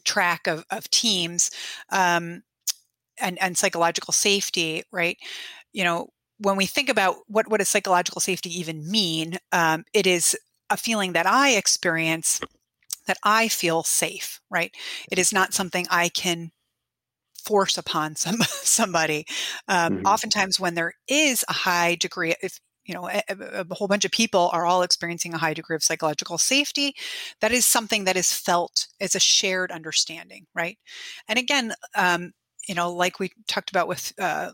[0.05, 1.51] track of, of teams
[1.91, 2.43] um,
[3.21, 5.19] and, and psychological safety, right?
[5.73, 10.07] You know, when we think about what, what does psychological safety even mean, um, it
[10.07, 10.37] is
[10.71, 12.41] a feeling that I experience
[13.07, 14.73] that I feel safe, right?
[15.11, 16.53] It is not something I can
[17.49, 19.25] force upon some somebody.
[19.67, 20.07] Um, mm-hmm.
[20.07, 24.11] Oftentimes, when there is a high degree, if you know a, a, whole bunch of
[24.11, 26.95] people are all experiencing a high degree of psychological safety
[27.41, 30.79] that is something that is felt as a shared understanding right
[31.29, 32.33] and again um,
[32.67, 34.51] you know like we talked about with uh,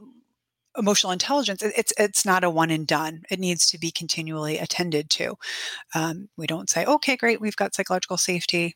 [0.76, 5.09] emotional intelligence it's it's not a one and done it needs to be continually attended
[5.11, 5.35] to
[5.94, 8.74] um, we don't say okay great we've got psychological safety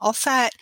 [0.00, 0.54] all set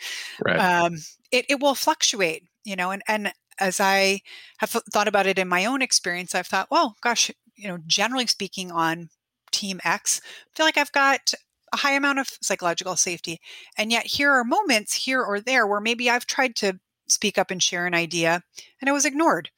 [0.44, 0.58] right.
[0.58, 0.94] um,
[1.30, 4.20] it, it will fluctuate you know and and as i
[4.58, 8.26] have thought about it in my own experience i've thought well gosh you know, generally
[8.26, 9.08] speaking, on
[9.52, 11.32] Team X, I feel like I've got
[11.72, 13.40] a high amount of psychological safety.
[13.78, 17.50] And yet, here are moments here or there where maybe I've tried to speak up
[17.50, 18.42] and share an idea
[18.80, 19.50] and I was ignored.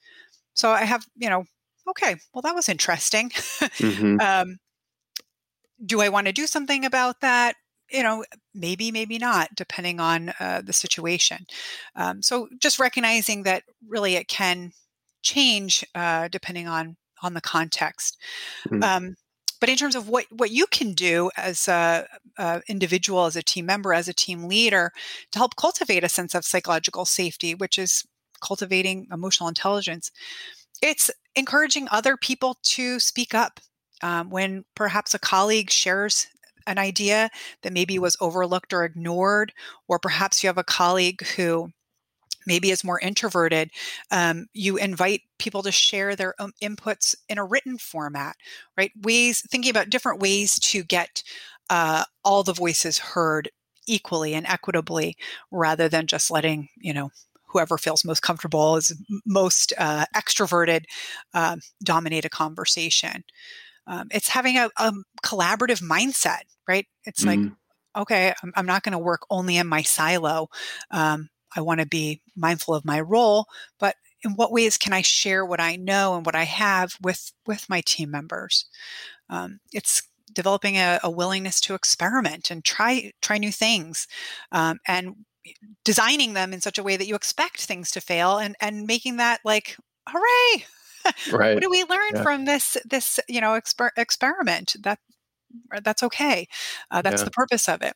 [0.55, 1.45] So I have, you know,
[1.89, 3.31] okay, well, that was interesting.
[3.77, 4.21] Mm-hmm.
[4.21, 4.59] um,
[5.85, 7.57] do I want to do something about that?
[7.91, 11.47] You know, maybe, maybe not, depending on uh, the situation.
[11.95, 14.73] Um, so just recognizing that really it can
[15.23, 18.19] change uh, depending on on the context.
[18.69, 18.83] Mm-hmm.
[18.83, 19.17] Um,
[19.61, 22.07] but in terms of what what you can do as a,
[22.39, 24.93] a, individual, as a team member, as a team leader,
[25.33, 28.05] to help cultivate a sense of psychological safety, which is
[28.41, 30.11] cultivating emotional intelligence,
[30.83, 33.61] it's encouraging other people to speak up
[34.03, 36.27] um, when perhaps a colleague shares
[36.67, 37.31] an idea
[37.63, 39.53] that maybe was overlooked or ignored,
[39.89, 41.71] or perhaps you have a colleague who
[42.47, 43.71] maybe is more introverted,
[44.11, 48.37] um, you invite people to share their inputs in a written format,
[48.77, 48.93] right?
[49.03, 51.23] Ways, thinking about different ways to get
[51.69, 53.51] uh, all the voices heard
[53.89, 55.17] equally and equitably
[55.51, 57.11] rather than just letting, you know,
[57.49, 60.85] whoever feels most comfortable is most uh, extroverted
[61.35, 63.25] uh, dominate a conversation.
[63.87, 66.87] Um, it's having a, a, collaborative mindset, right?
[67.05, 67.45] It's mm-hmm.
[67.45, 67.53] like,
[67.97, 70.49] okay, I'm, I'm not going to work only in my silo.
[70.91, 73.47] Um, I want to be mindful of my role,
[73.79, 77.33] but in what ways can I share what I know and what I have with
[77.47, 78.67] with my team members?
[79.31, 80.03] Um, it's
[80.33, 84.07] developing a, a, willingness to experiment and try try new things,
[84.53, 85.15] um, and
[85.85, 89.17] designing them in such a way that you expect things to fail, and and making
[89.17, 89.77] that like
[90.09, 90.65] hooray!
[91.31, 91.55] Right.
[91.55, 92.23] what do we learn yeah.
[92.25, 94.75] from this this you know exper- experiment?
[94.81, 94.99] That
[95.83, 96.49] that's okay.
[96.91, 97.25] Uh, that's yeah.
[97.25, 97.95] the purpose of it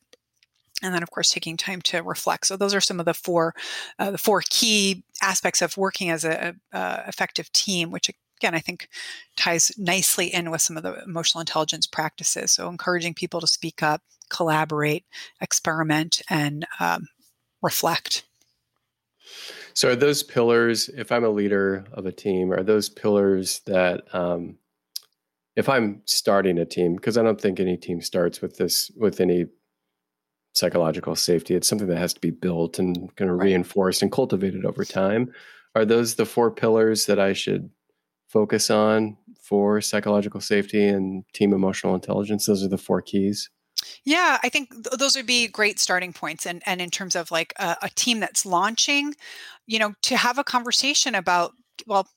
[0.83, 3.55] and then of course taking time to reflect so those are some of the four
[3.99, 8.61] uh, the four key aspects of working as a, a, effective team which again i
[8.61, 8.89] think
[9.37, 13.83] ties nicely in with some of the emotional intelligence practices so encouraging people to speak
[13.83, 15.05] up collaborate
[15.41, 17.09] experiment and um,
[17.63, 18.25] reflect
[19.75, 24.03] so are those pillars if i'm a leader of a team are those pillars that
[24.15, 24.57] um,
[25.57, 29.21] if i'm starting a team because i don't think any team starts with this with
[29.21, 29.47] any
[30.55, 31.55] psychological safety.
[31.55, 33.47] It's something that has to be built and kind of right.
[33.47, 35.33] reinforced and cultivated over time.
[35.75, 37.71] Are those the four pillars that I should
[38.29, 42.47] focus on for psychological safety and team emotional intelligence?
[42.47, 43.49] Those are the four keys.
[44.05, 46.47] Yeah, I think th- those would be great starting points.
[46.47, 49.15] And and in terms of like a, a team that's launching,
[49.67, 51.53] you know, to have a conversation about
[51.87, 52.09] well,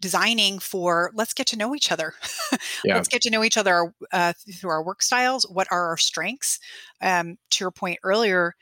[0.00, 2.14] designing for let's get to know each other.
[2.84, 2.96] Yeah.
[2.96, 5.44] let's get to know each other uh, through our work styles.
[5.50, 6.58] What are our strengths?
[7.00, 8.54] Um, to your point earlier,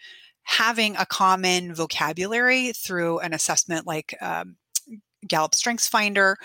[0.44, 4.56] having a common vocabulary through an assessment like um,
[5.26, 6.36] Gallup Strengths Finder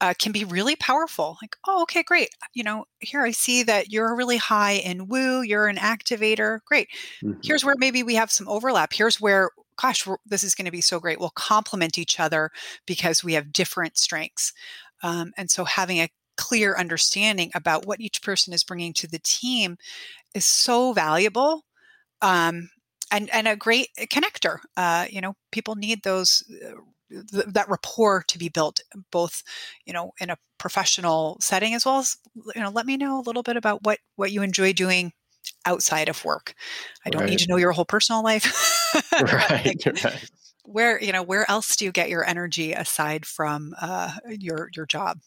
[0.00, 1.36] uh, can be really powerful.
[1.42, 2.30] Like, oh, okay, great.
[2.54, 6.60] You know, here I see that you're really high in woo, you're an activator.
[6.64, 6.88] Great.
[7.22, 7.40] Mm-hmm.
[7.42, 8.92] Here's where maybe we have some overlap.
[8.92, 9.50] Here's where
[9.80, 11.18] gosh, this is going to be so great.
[11.18, 12.50] We'll complement each other
[12.86, 14.52] because we have different strengths.
[15.02, 19.20] Um, and so having a clear understanding about what each person is bringing to the
[19.22, 19.76] team
[20.34, 21.64] is so valuable.
[22.22, 22.70] Um,
[23.10, 24.58] and, and a great connector.
[24.76, 29.42] Uh, you know, people need those uh, th- that rapport to be built, both
[29.84, 32.16] you know in a professional setting as well as
[32.54, 32.70] you know.
[32.70, 35.12] Let me know a little bit about what what you enjoy doing
[35.66, 36.54] outside of work.
[37.04, 37.30] I don't right.
[37.30, 38.76] need to know your whole personal life.
[39.12, 40.30] right, like, right.
[40.64, 44.86] Where you know where else do you get your energy aside from uh, your your
[44.86, 45.18] job?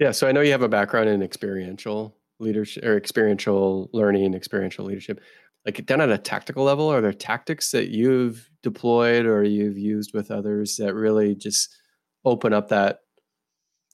[0.00, 4.84] Yeah, so I know you have a background in experiential leadership or experiential learning, experiential
[4.84, 5.20] leadership.
[5.64, 10.12] Like down at a tactical level, are there tactics that you've deployed or you've used
[10.12, 11.76] with others that really just
[12.24, 13.00] open up that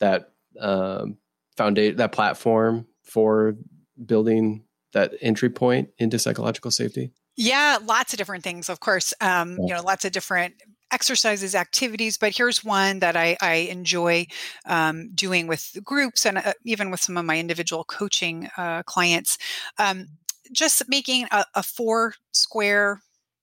[0.00, 1.18] that um,
[1.56, 3.54] foundation, that platform for
[4.04, 7.12] building that entry point into psychological safety?
[7.36, 9.14] Yeah, lots of different things, of course.
[9.20, 9.66] Um, yeah.
[9.66, 10.54] You know, lots of different
[10.90, 14.26] exercises, activities, but here's one that I, I enjoy
[14.66, 19.38] um, doing with groups and uh, even with some of my individual coaching uh, clients.
[19.78, 20.08] Um,
[20.52, 23.02] just making a, a, four square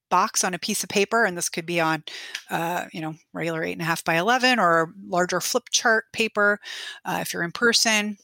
[0.10, 2.03] box on a piece of paper, and this could be on,
[2.49, 6.60] uh, you know, regular eight and a half by 11 or larger flip chart paper.
[7.03, 8.17] Uh, if you're in person,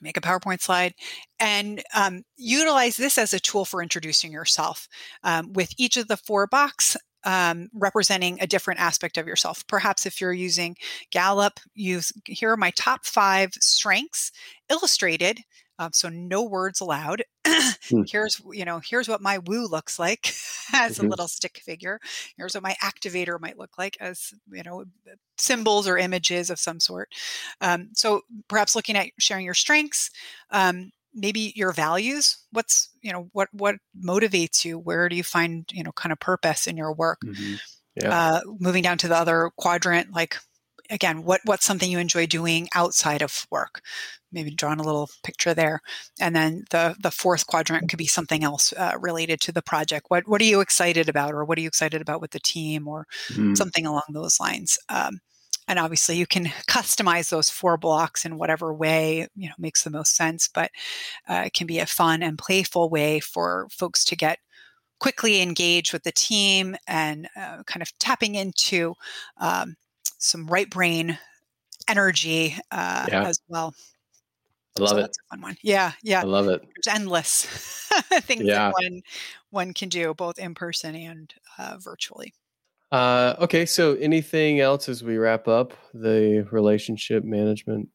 [0.00, 0.94] make a PowerPoint slide,
[1.38, 4.88] and um, utilize this as a tool for introducing yourself.
[5.22, 9.66] Um, with each of the four box um, representing a different aspect of yourself.
[9.66, 10.76] Perhaps if you're using
[11.10, 14.32] Gallup, use here are my top five strengths
[14.70, 15.40] illustrated
[15.82, 17.24] um, so no words allowed.
[17.44, 18.08] mm.
[18.10, 20.28] Here's you know here's what my woo looks like
[20.72, 21.06] as mm-hmm.
[21.06, 21.98] a little stick figure.
[22.36, 24.84] Here's what my activator might look like as you know
[25.38, 27.08] symbols or images of some sort.
[27.60, 30.10] Um, so perhaps looking at sharing your strengths.
[30.50, 35.66] Um, maybe your values what's you know what what motivates you where do you find
[35.70, 37.56] you know kind of purpose in your work mm-hmm.
[37.96, 38.18] yeah.
[38.18, 40.38] uh, moving down to the other quadrant like
[40.90, 43.80] again what what's something you enjoy doing outside of work?
[44.30, 45.80] Maybe drawing a little picture there.
[46.20, 50.06] And then the the fourth quadrant could be something else uh, related to the project.
[50.08, 52.88] What what are you excited about or what are you excited about with the team
[52.88, 53.56] or mm.
[53.56, 54.78] something along those lines?
[54.88, 55.20] Um,
[55.68, 59.90] and obviously you can customize those four blocks in whatever way you know makes the
[59.90, 60.70] most sense but
[61.28, 64.38] uh, it can be a fun and playful way for folks to get
[65.02, 68.94] quickly engaged with the team and uh, kind of tapping into
[69.38, 69.74] um,
[70.22, 71.18] some right brain
[71.88, 73.24] energy uh, yeah.
[73.24, 73.74] as well.
[74.78, 75.00] I love so it.
[75.02, 75.56] That's a fun one.
[75.62, 76.20] Yeah, yeah.
[76.20, 76.62] I love it.
[76.62, 77.44] There's endless
[78.22, 78.54] things yeah.
[78.54, 79.02] that one
[79.50, 82.32] one can do, both in person and uh, virtually.
[82.90, 87.88] Uh, okay, so anything else as we wrap up the relationship management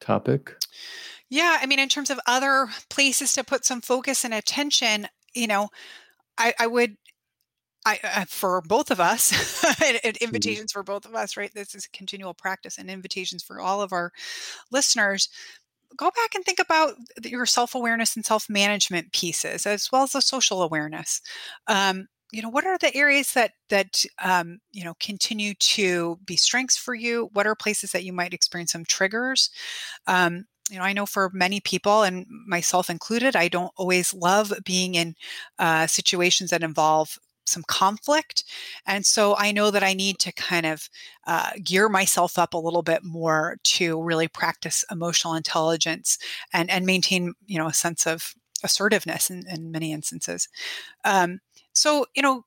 [0.00, 0.56] topic?
[1.30, 5.46] Yeah, I mean, in terms of other places to put some focus and attention, you
[5.46, 5.68] know,
[6.38, 6.96] I, I would
[7.86, 9.32] I, uh, for both of us,
[9.62, 10.24] mm-hmm.
[10.24, 10.78] invitations mm-hmm.
[10.78, 11.52] for both of us, right?
[11.52, 14.12] This is continual practice and invitations for all of our
[14.70, 15.28] listeners.
[15.96, 20.12] Go back and think about your self awareness and self management pieces, as well as
[20.12, 21.20] the social awareness.
[21.66, 26.36] Um, you know what are the areas that that um, you know continue to be
[26.36, 29.50] strengths for you what are places that you might experience some triggers
[30.08, 34.52] um, you know i know for many people and myself included i don't always love
[34.64, 35.14] being in
[35.60, 38.44] uh, situations that involve some conflict
[38.86, 40.88] and so i know that i need to kind of
[41.26, 46.18] uh, gear myself up a little bit more to really practice emotional intelligence
[46.52, 50.48] and and maintain you know a sense of assertiveness in, in many instances
[51.04, 51.40] um,
[51.74, 52.44] so, you know,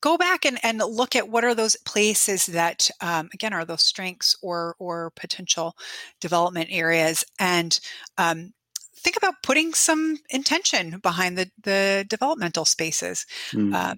[0.00, 3.82] go back and, and look at what are those places that um, again are those
[3.82, 5.76] strengths or or potential
[6.20, 7.78] development areas and
[8.18, 8.52] um,
[8.96, 13.72] think about putting some intention behind the the developmental spaces mm.
[13.74, 13.96] um,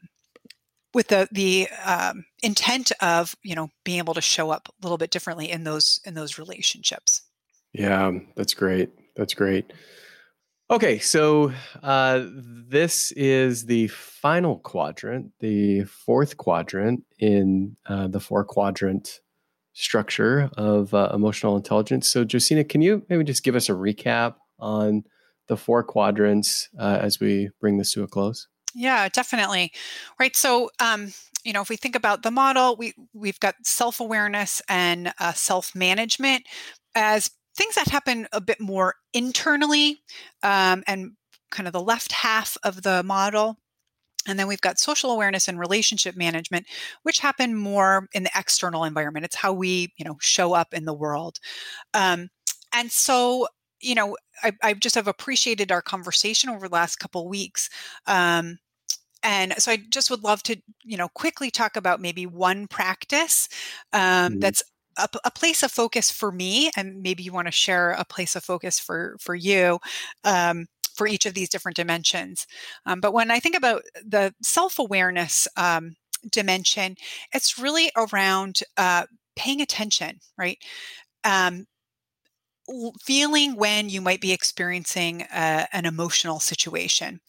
[0.94, 4.98] with the the um, intent of you know being able to show up a little
[4.98, 7.22] bit differently in those in those relationships
[7.72, 9.72] yeah that's great that's great
[10.70, 18.46] Okay, so uh, this is the final quadrant, the fourth quadrant in uh, the four
[18.46, 19.20] quadrant
[19.74, 22.08] structure of uh, emotional intelligence.
[22.08, 25.04] So, Josina, can you maybe just give us a recap on
[25.48, 28.48] the four quadrants uh, as we bring this to a close?
[28.74, 29.72] Yeah, definitely.
[30.18, 30.34] Right.
[30.36, 31.12] So, um,
[31.44, 35.32] you know, if we think about the model, we we've got self awareness and uh,
[35.32, 36.44] self management
[36.94, 40.00] as things that happen a bit more internally
[40.42, 41.12] um, and
[41.50, 43.58] kind of the left half of the model.
[44.28, 46.66] And then we've got social awareness and relationship management,
[47.02, 49.24] which happen more in the external environment.
[49.26, 51.38] It's how we, you know, show up in the world.
[51.94, 52.30] Um,
[52.74, 53.48] and so,
[53.80, 57.70] you know, I, I, just have appreciated our conversation over the last couple weeks.
[58.06, 58.58] Um,
[59.24, 63.48] and so I just would love to, you know, quickly talk about maybe one practice
[63.92, 64.40] um, mm-hmm.
[64.40, 64.62] that's
[64.98, 68.36] a, a, place of focus for me, and maybe you want to share a place
[68.36, 69.80] of focus for for you.
[70.22, 72.46] Um, for each of these different dimensions.
[72.86, 75.96] Um, but when I think about the self awareness um,
[76.30, 76.94] dimension,
[77.32, 80.58] it's really around uh, paying attention, right?
[81.24, 81.66] Um,
[83.02, 87.20] feeling when you might be experiencing uh, an emotional situation.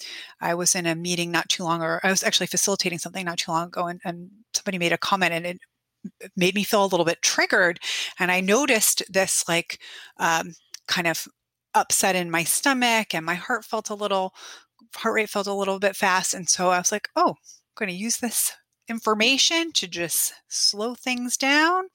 [0.42, 3.40] I was in a meeting not too long, or I was actually facilitating something not
[3.40, 5.60] too long ago, and, and somebody made a comment, and it
[6.36, 7.80] made me feel a little bit triggered.
[8.20, 9.82] And I noticed this like
[10.18, 10.54] um,
[10.88, 11.28] kind of
[11.74, 14.34] upset in my stomach and my heart felt a little,
[14.96, 16.34] heart rate felt a little bit fast.
[16.34, 17.36] And so I was like, oh, I'm
[17.76, 18.54] going to use this
[18.88, 21.86] information to just slow things down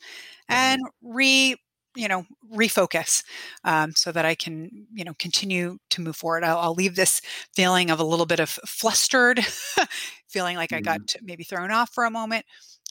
[0.48, 1.56] and re
[1.96, 2.24] you know
[2.54, 3.24] refocus
[3.64, 7.20] um, so that i can you know continue to move forward I'll, I'll, leave this
[7.54, 9.44] feeling of a little bit of flustered
[10.28, 10.78] feeling like mm-hmm.
[10.78, 11.26] i got mm-hmm.
[11.26, 12.44] maybe thrown off for a moment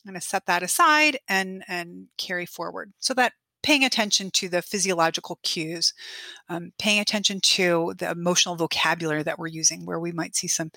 [0.05, 2.93] I'm going to set that aside and and carry forward.
[2.99, 5.93] So that paying attention to the physiological cues,
[6.47, 10.71] um, paying attention to the emotional vocabulary that we're using, where we might see some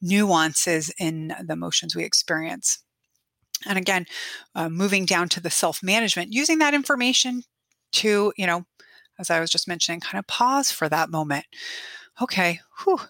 [0.00, 2.78] nuances in the emotions we experience.
[3.66, 4.06] And again,
[4.54, 7.42] uh, moving down to the self management, using that information
[7.92, 8.64] to, you know,
[9.18, 11.46] as I was just mentioning, kind of pause for that moment.
[12.20, 13.00] Okay, whew,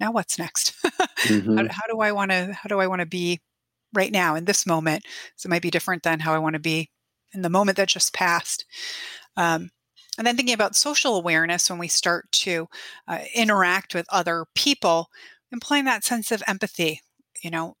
[0.00, 0.74] now what's next?
[0.84, 1.56] mm-hmm.
[1.56, 2.52] how, how do I want to?
[2.52, 3.40] How do I want to be
[3.92, 5.04] right now in this moment.
[5.36, 6.90] So it might be different than how I want to be
[7.32, 8.64] in the moment that just passed.
[9.36, 9.70] Um,
[10.18, 12.68] and then thinking about social awareness when we start to
[13.08, 15.08] uh, interact with other people,
[15.52, 17.00] employing that sense of empathy,
[17.42, 17.76] you know,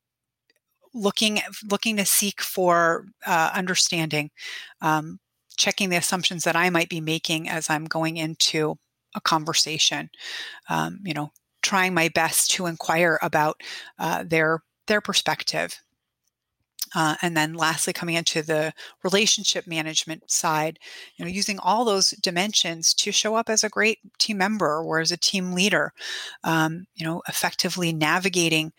[0.94, 4.30] looking looking to seek for uh, understanding,
[4.80, 5.20] um,
[5.60, 8.78] checking the assumptions that I might be making as I'm going into
[9.14, 10.08] a conversation,
[10.70, 11.32] um, you know,
[11.62, 13.60] trying my best to inquire about
[13.98, 15.78] uh, their their perspective.
[16.94, 18.72] Uh, and then lastly, coming into the
[19.04, 20.78] relationship management side,
[21.16, 24.98] you know, using all those dimensions to show up as a great team member or
[24.98, 25.92] as a team leader,
[26.42, 28.72] um, you know, effectively navigating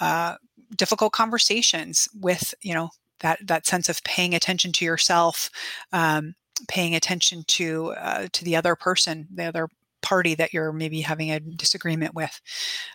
[0.00, 0.36] uh,
[0.76, 2.90] difficult conversations with, you know,
[3.20, 5.50] that that sense of paying attention to yourself,
[5.92, 6.34] um,
[6.68, 9.68] paying attention to uh, to the other person, the other
[10.02, 12.40] party that you're maybe having a disagreement with.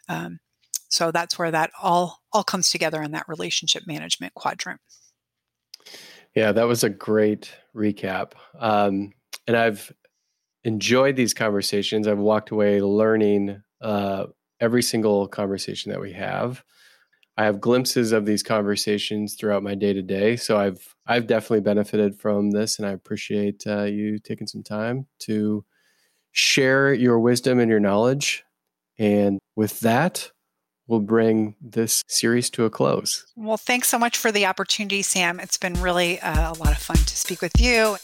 [0.08, 0.40] Um,
[0.90, 4.82] so that's where that all all comes together in that relationship management quadrant.
[6.36, 8.34] Yeah, that was a great recap.
[8.58, 9.12] Um,
[9.48, 9.92] and I've
[10.64, 12.08] enjoyed these conversations.
[12.08, 14.28] I've walked away learning uh,
[14.60, 16.64] every single conversation that we have.
[17.38, 21.62] I have glimpses of these conversations throughout my day to day, so I've I've definitely
[21.62, 25.64] benefited from this, and I appreciate uh, you taking some time to
[26.32, 28.44] share your wisdom and your knowledge.
[28.98, 30.32] And with that,
[30.88, 33.26] we'll bring this series to a close.
[33.36, 35.40] Well, thanks so much for the opportunity, Sam.
[35.40, 37.98] It's been really uh, a lot of fun to speak with you.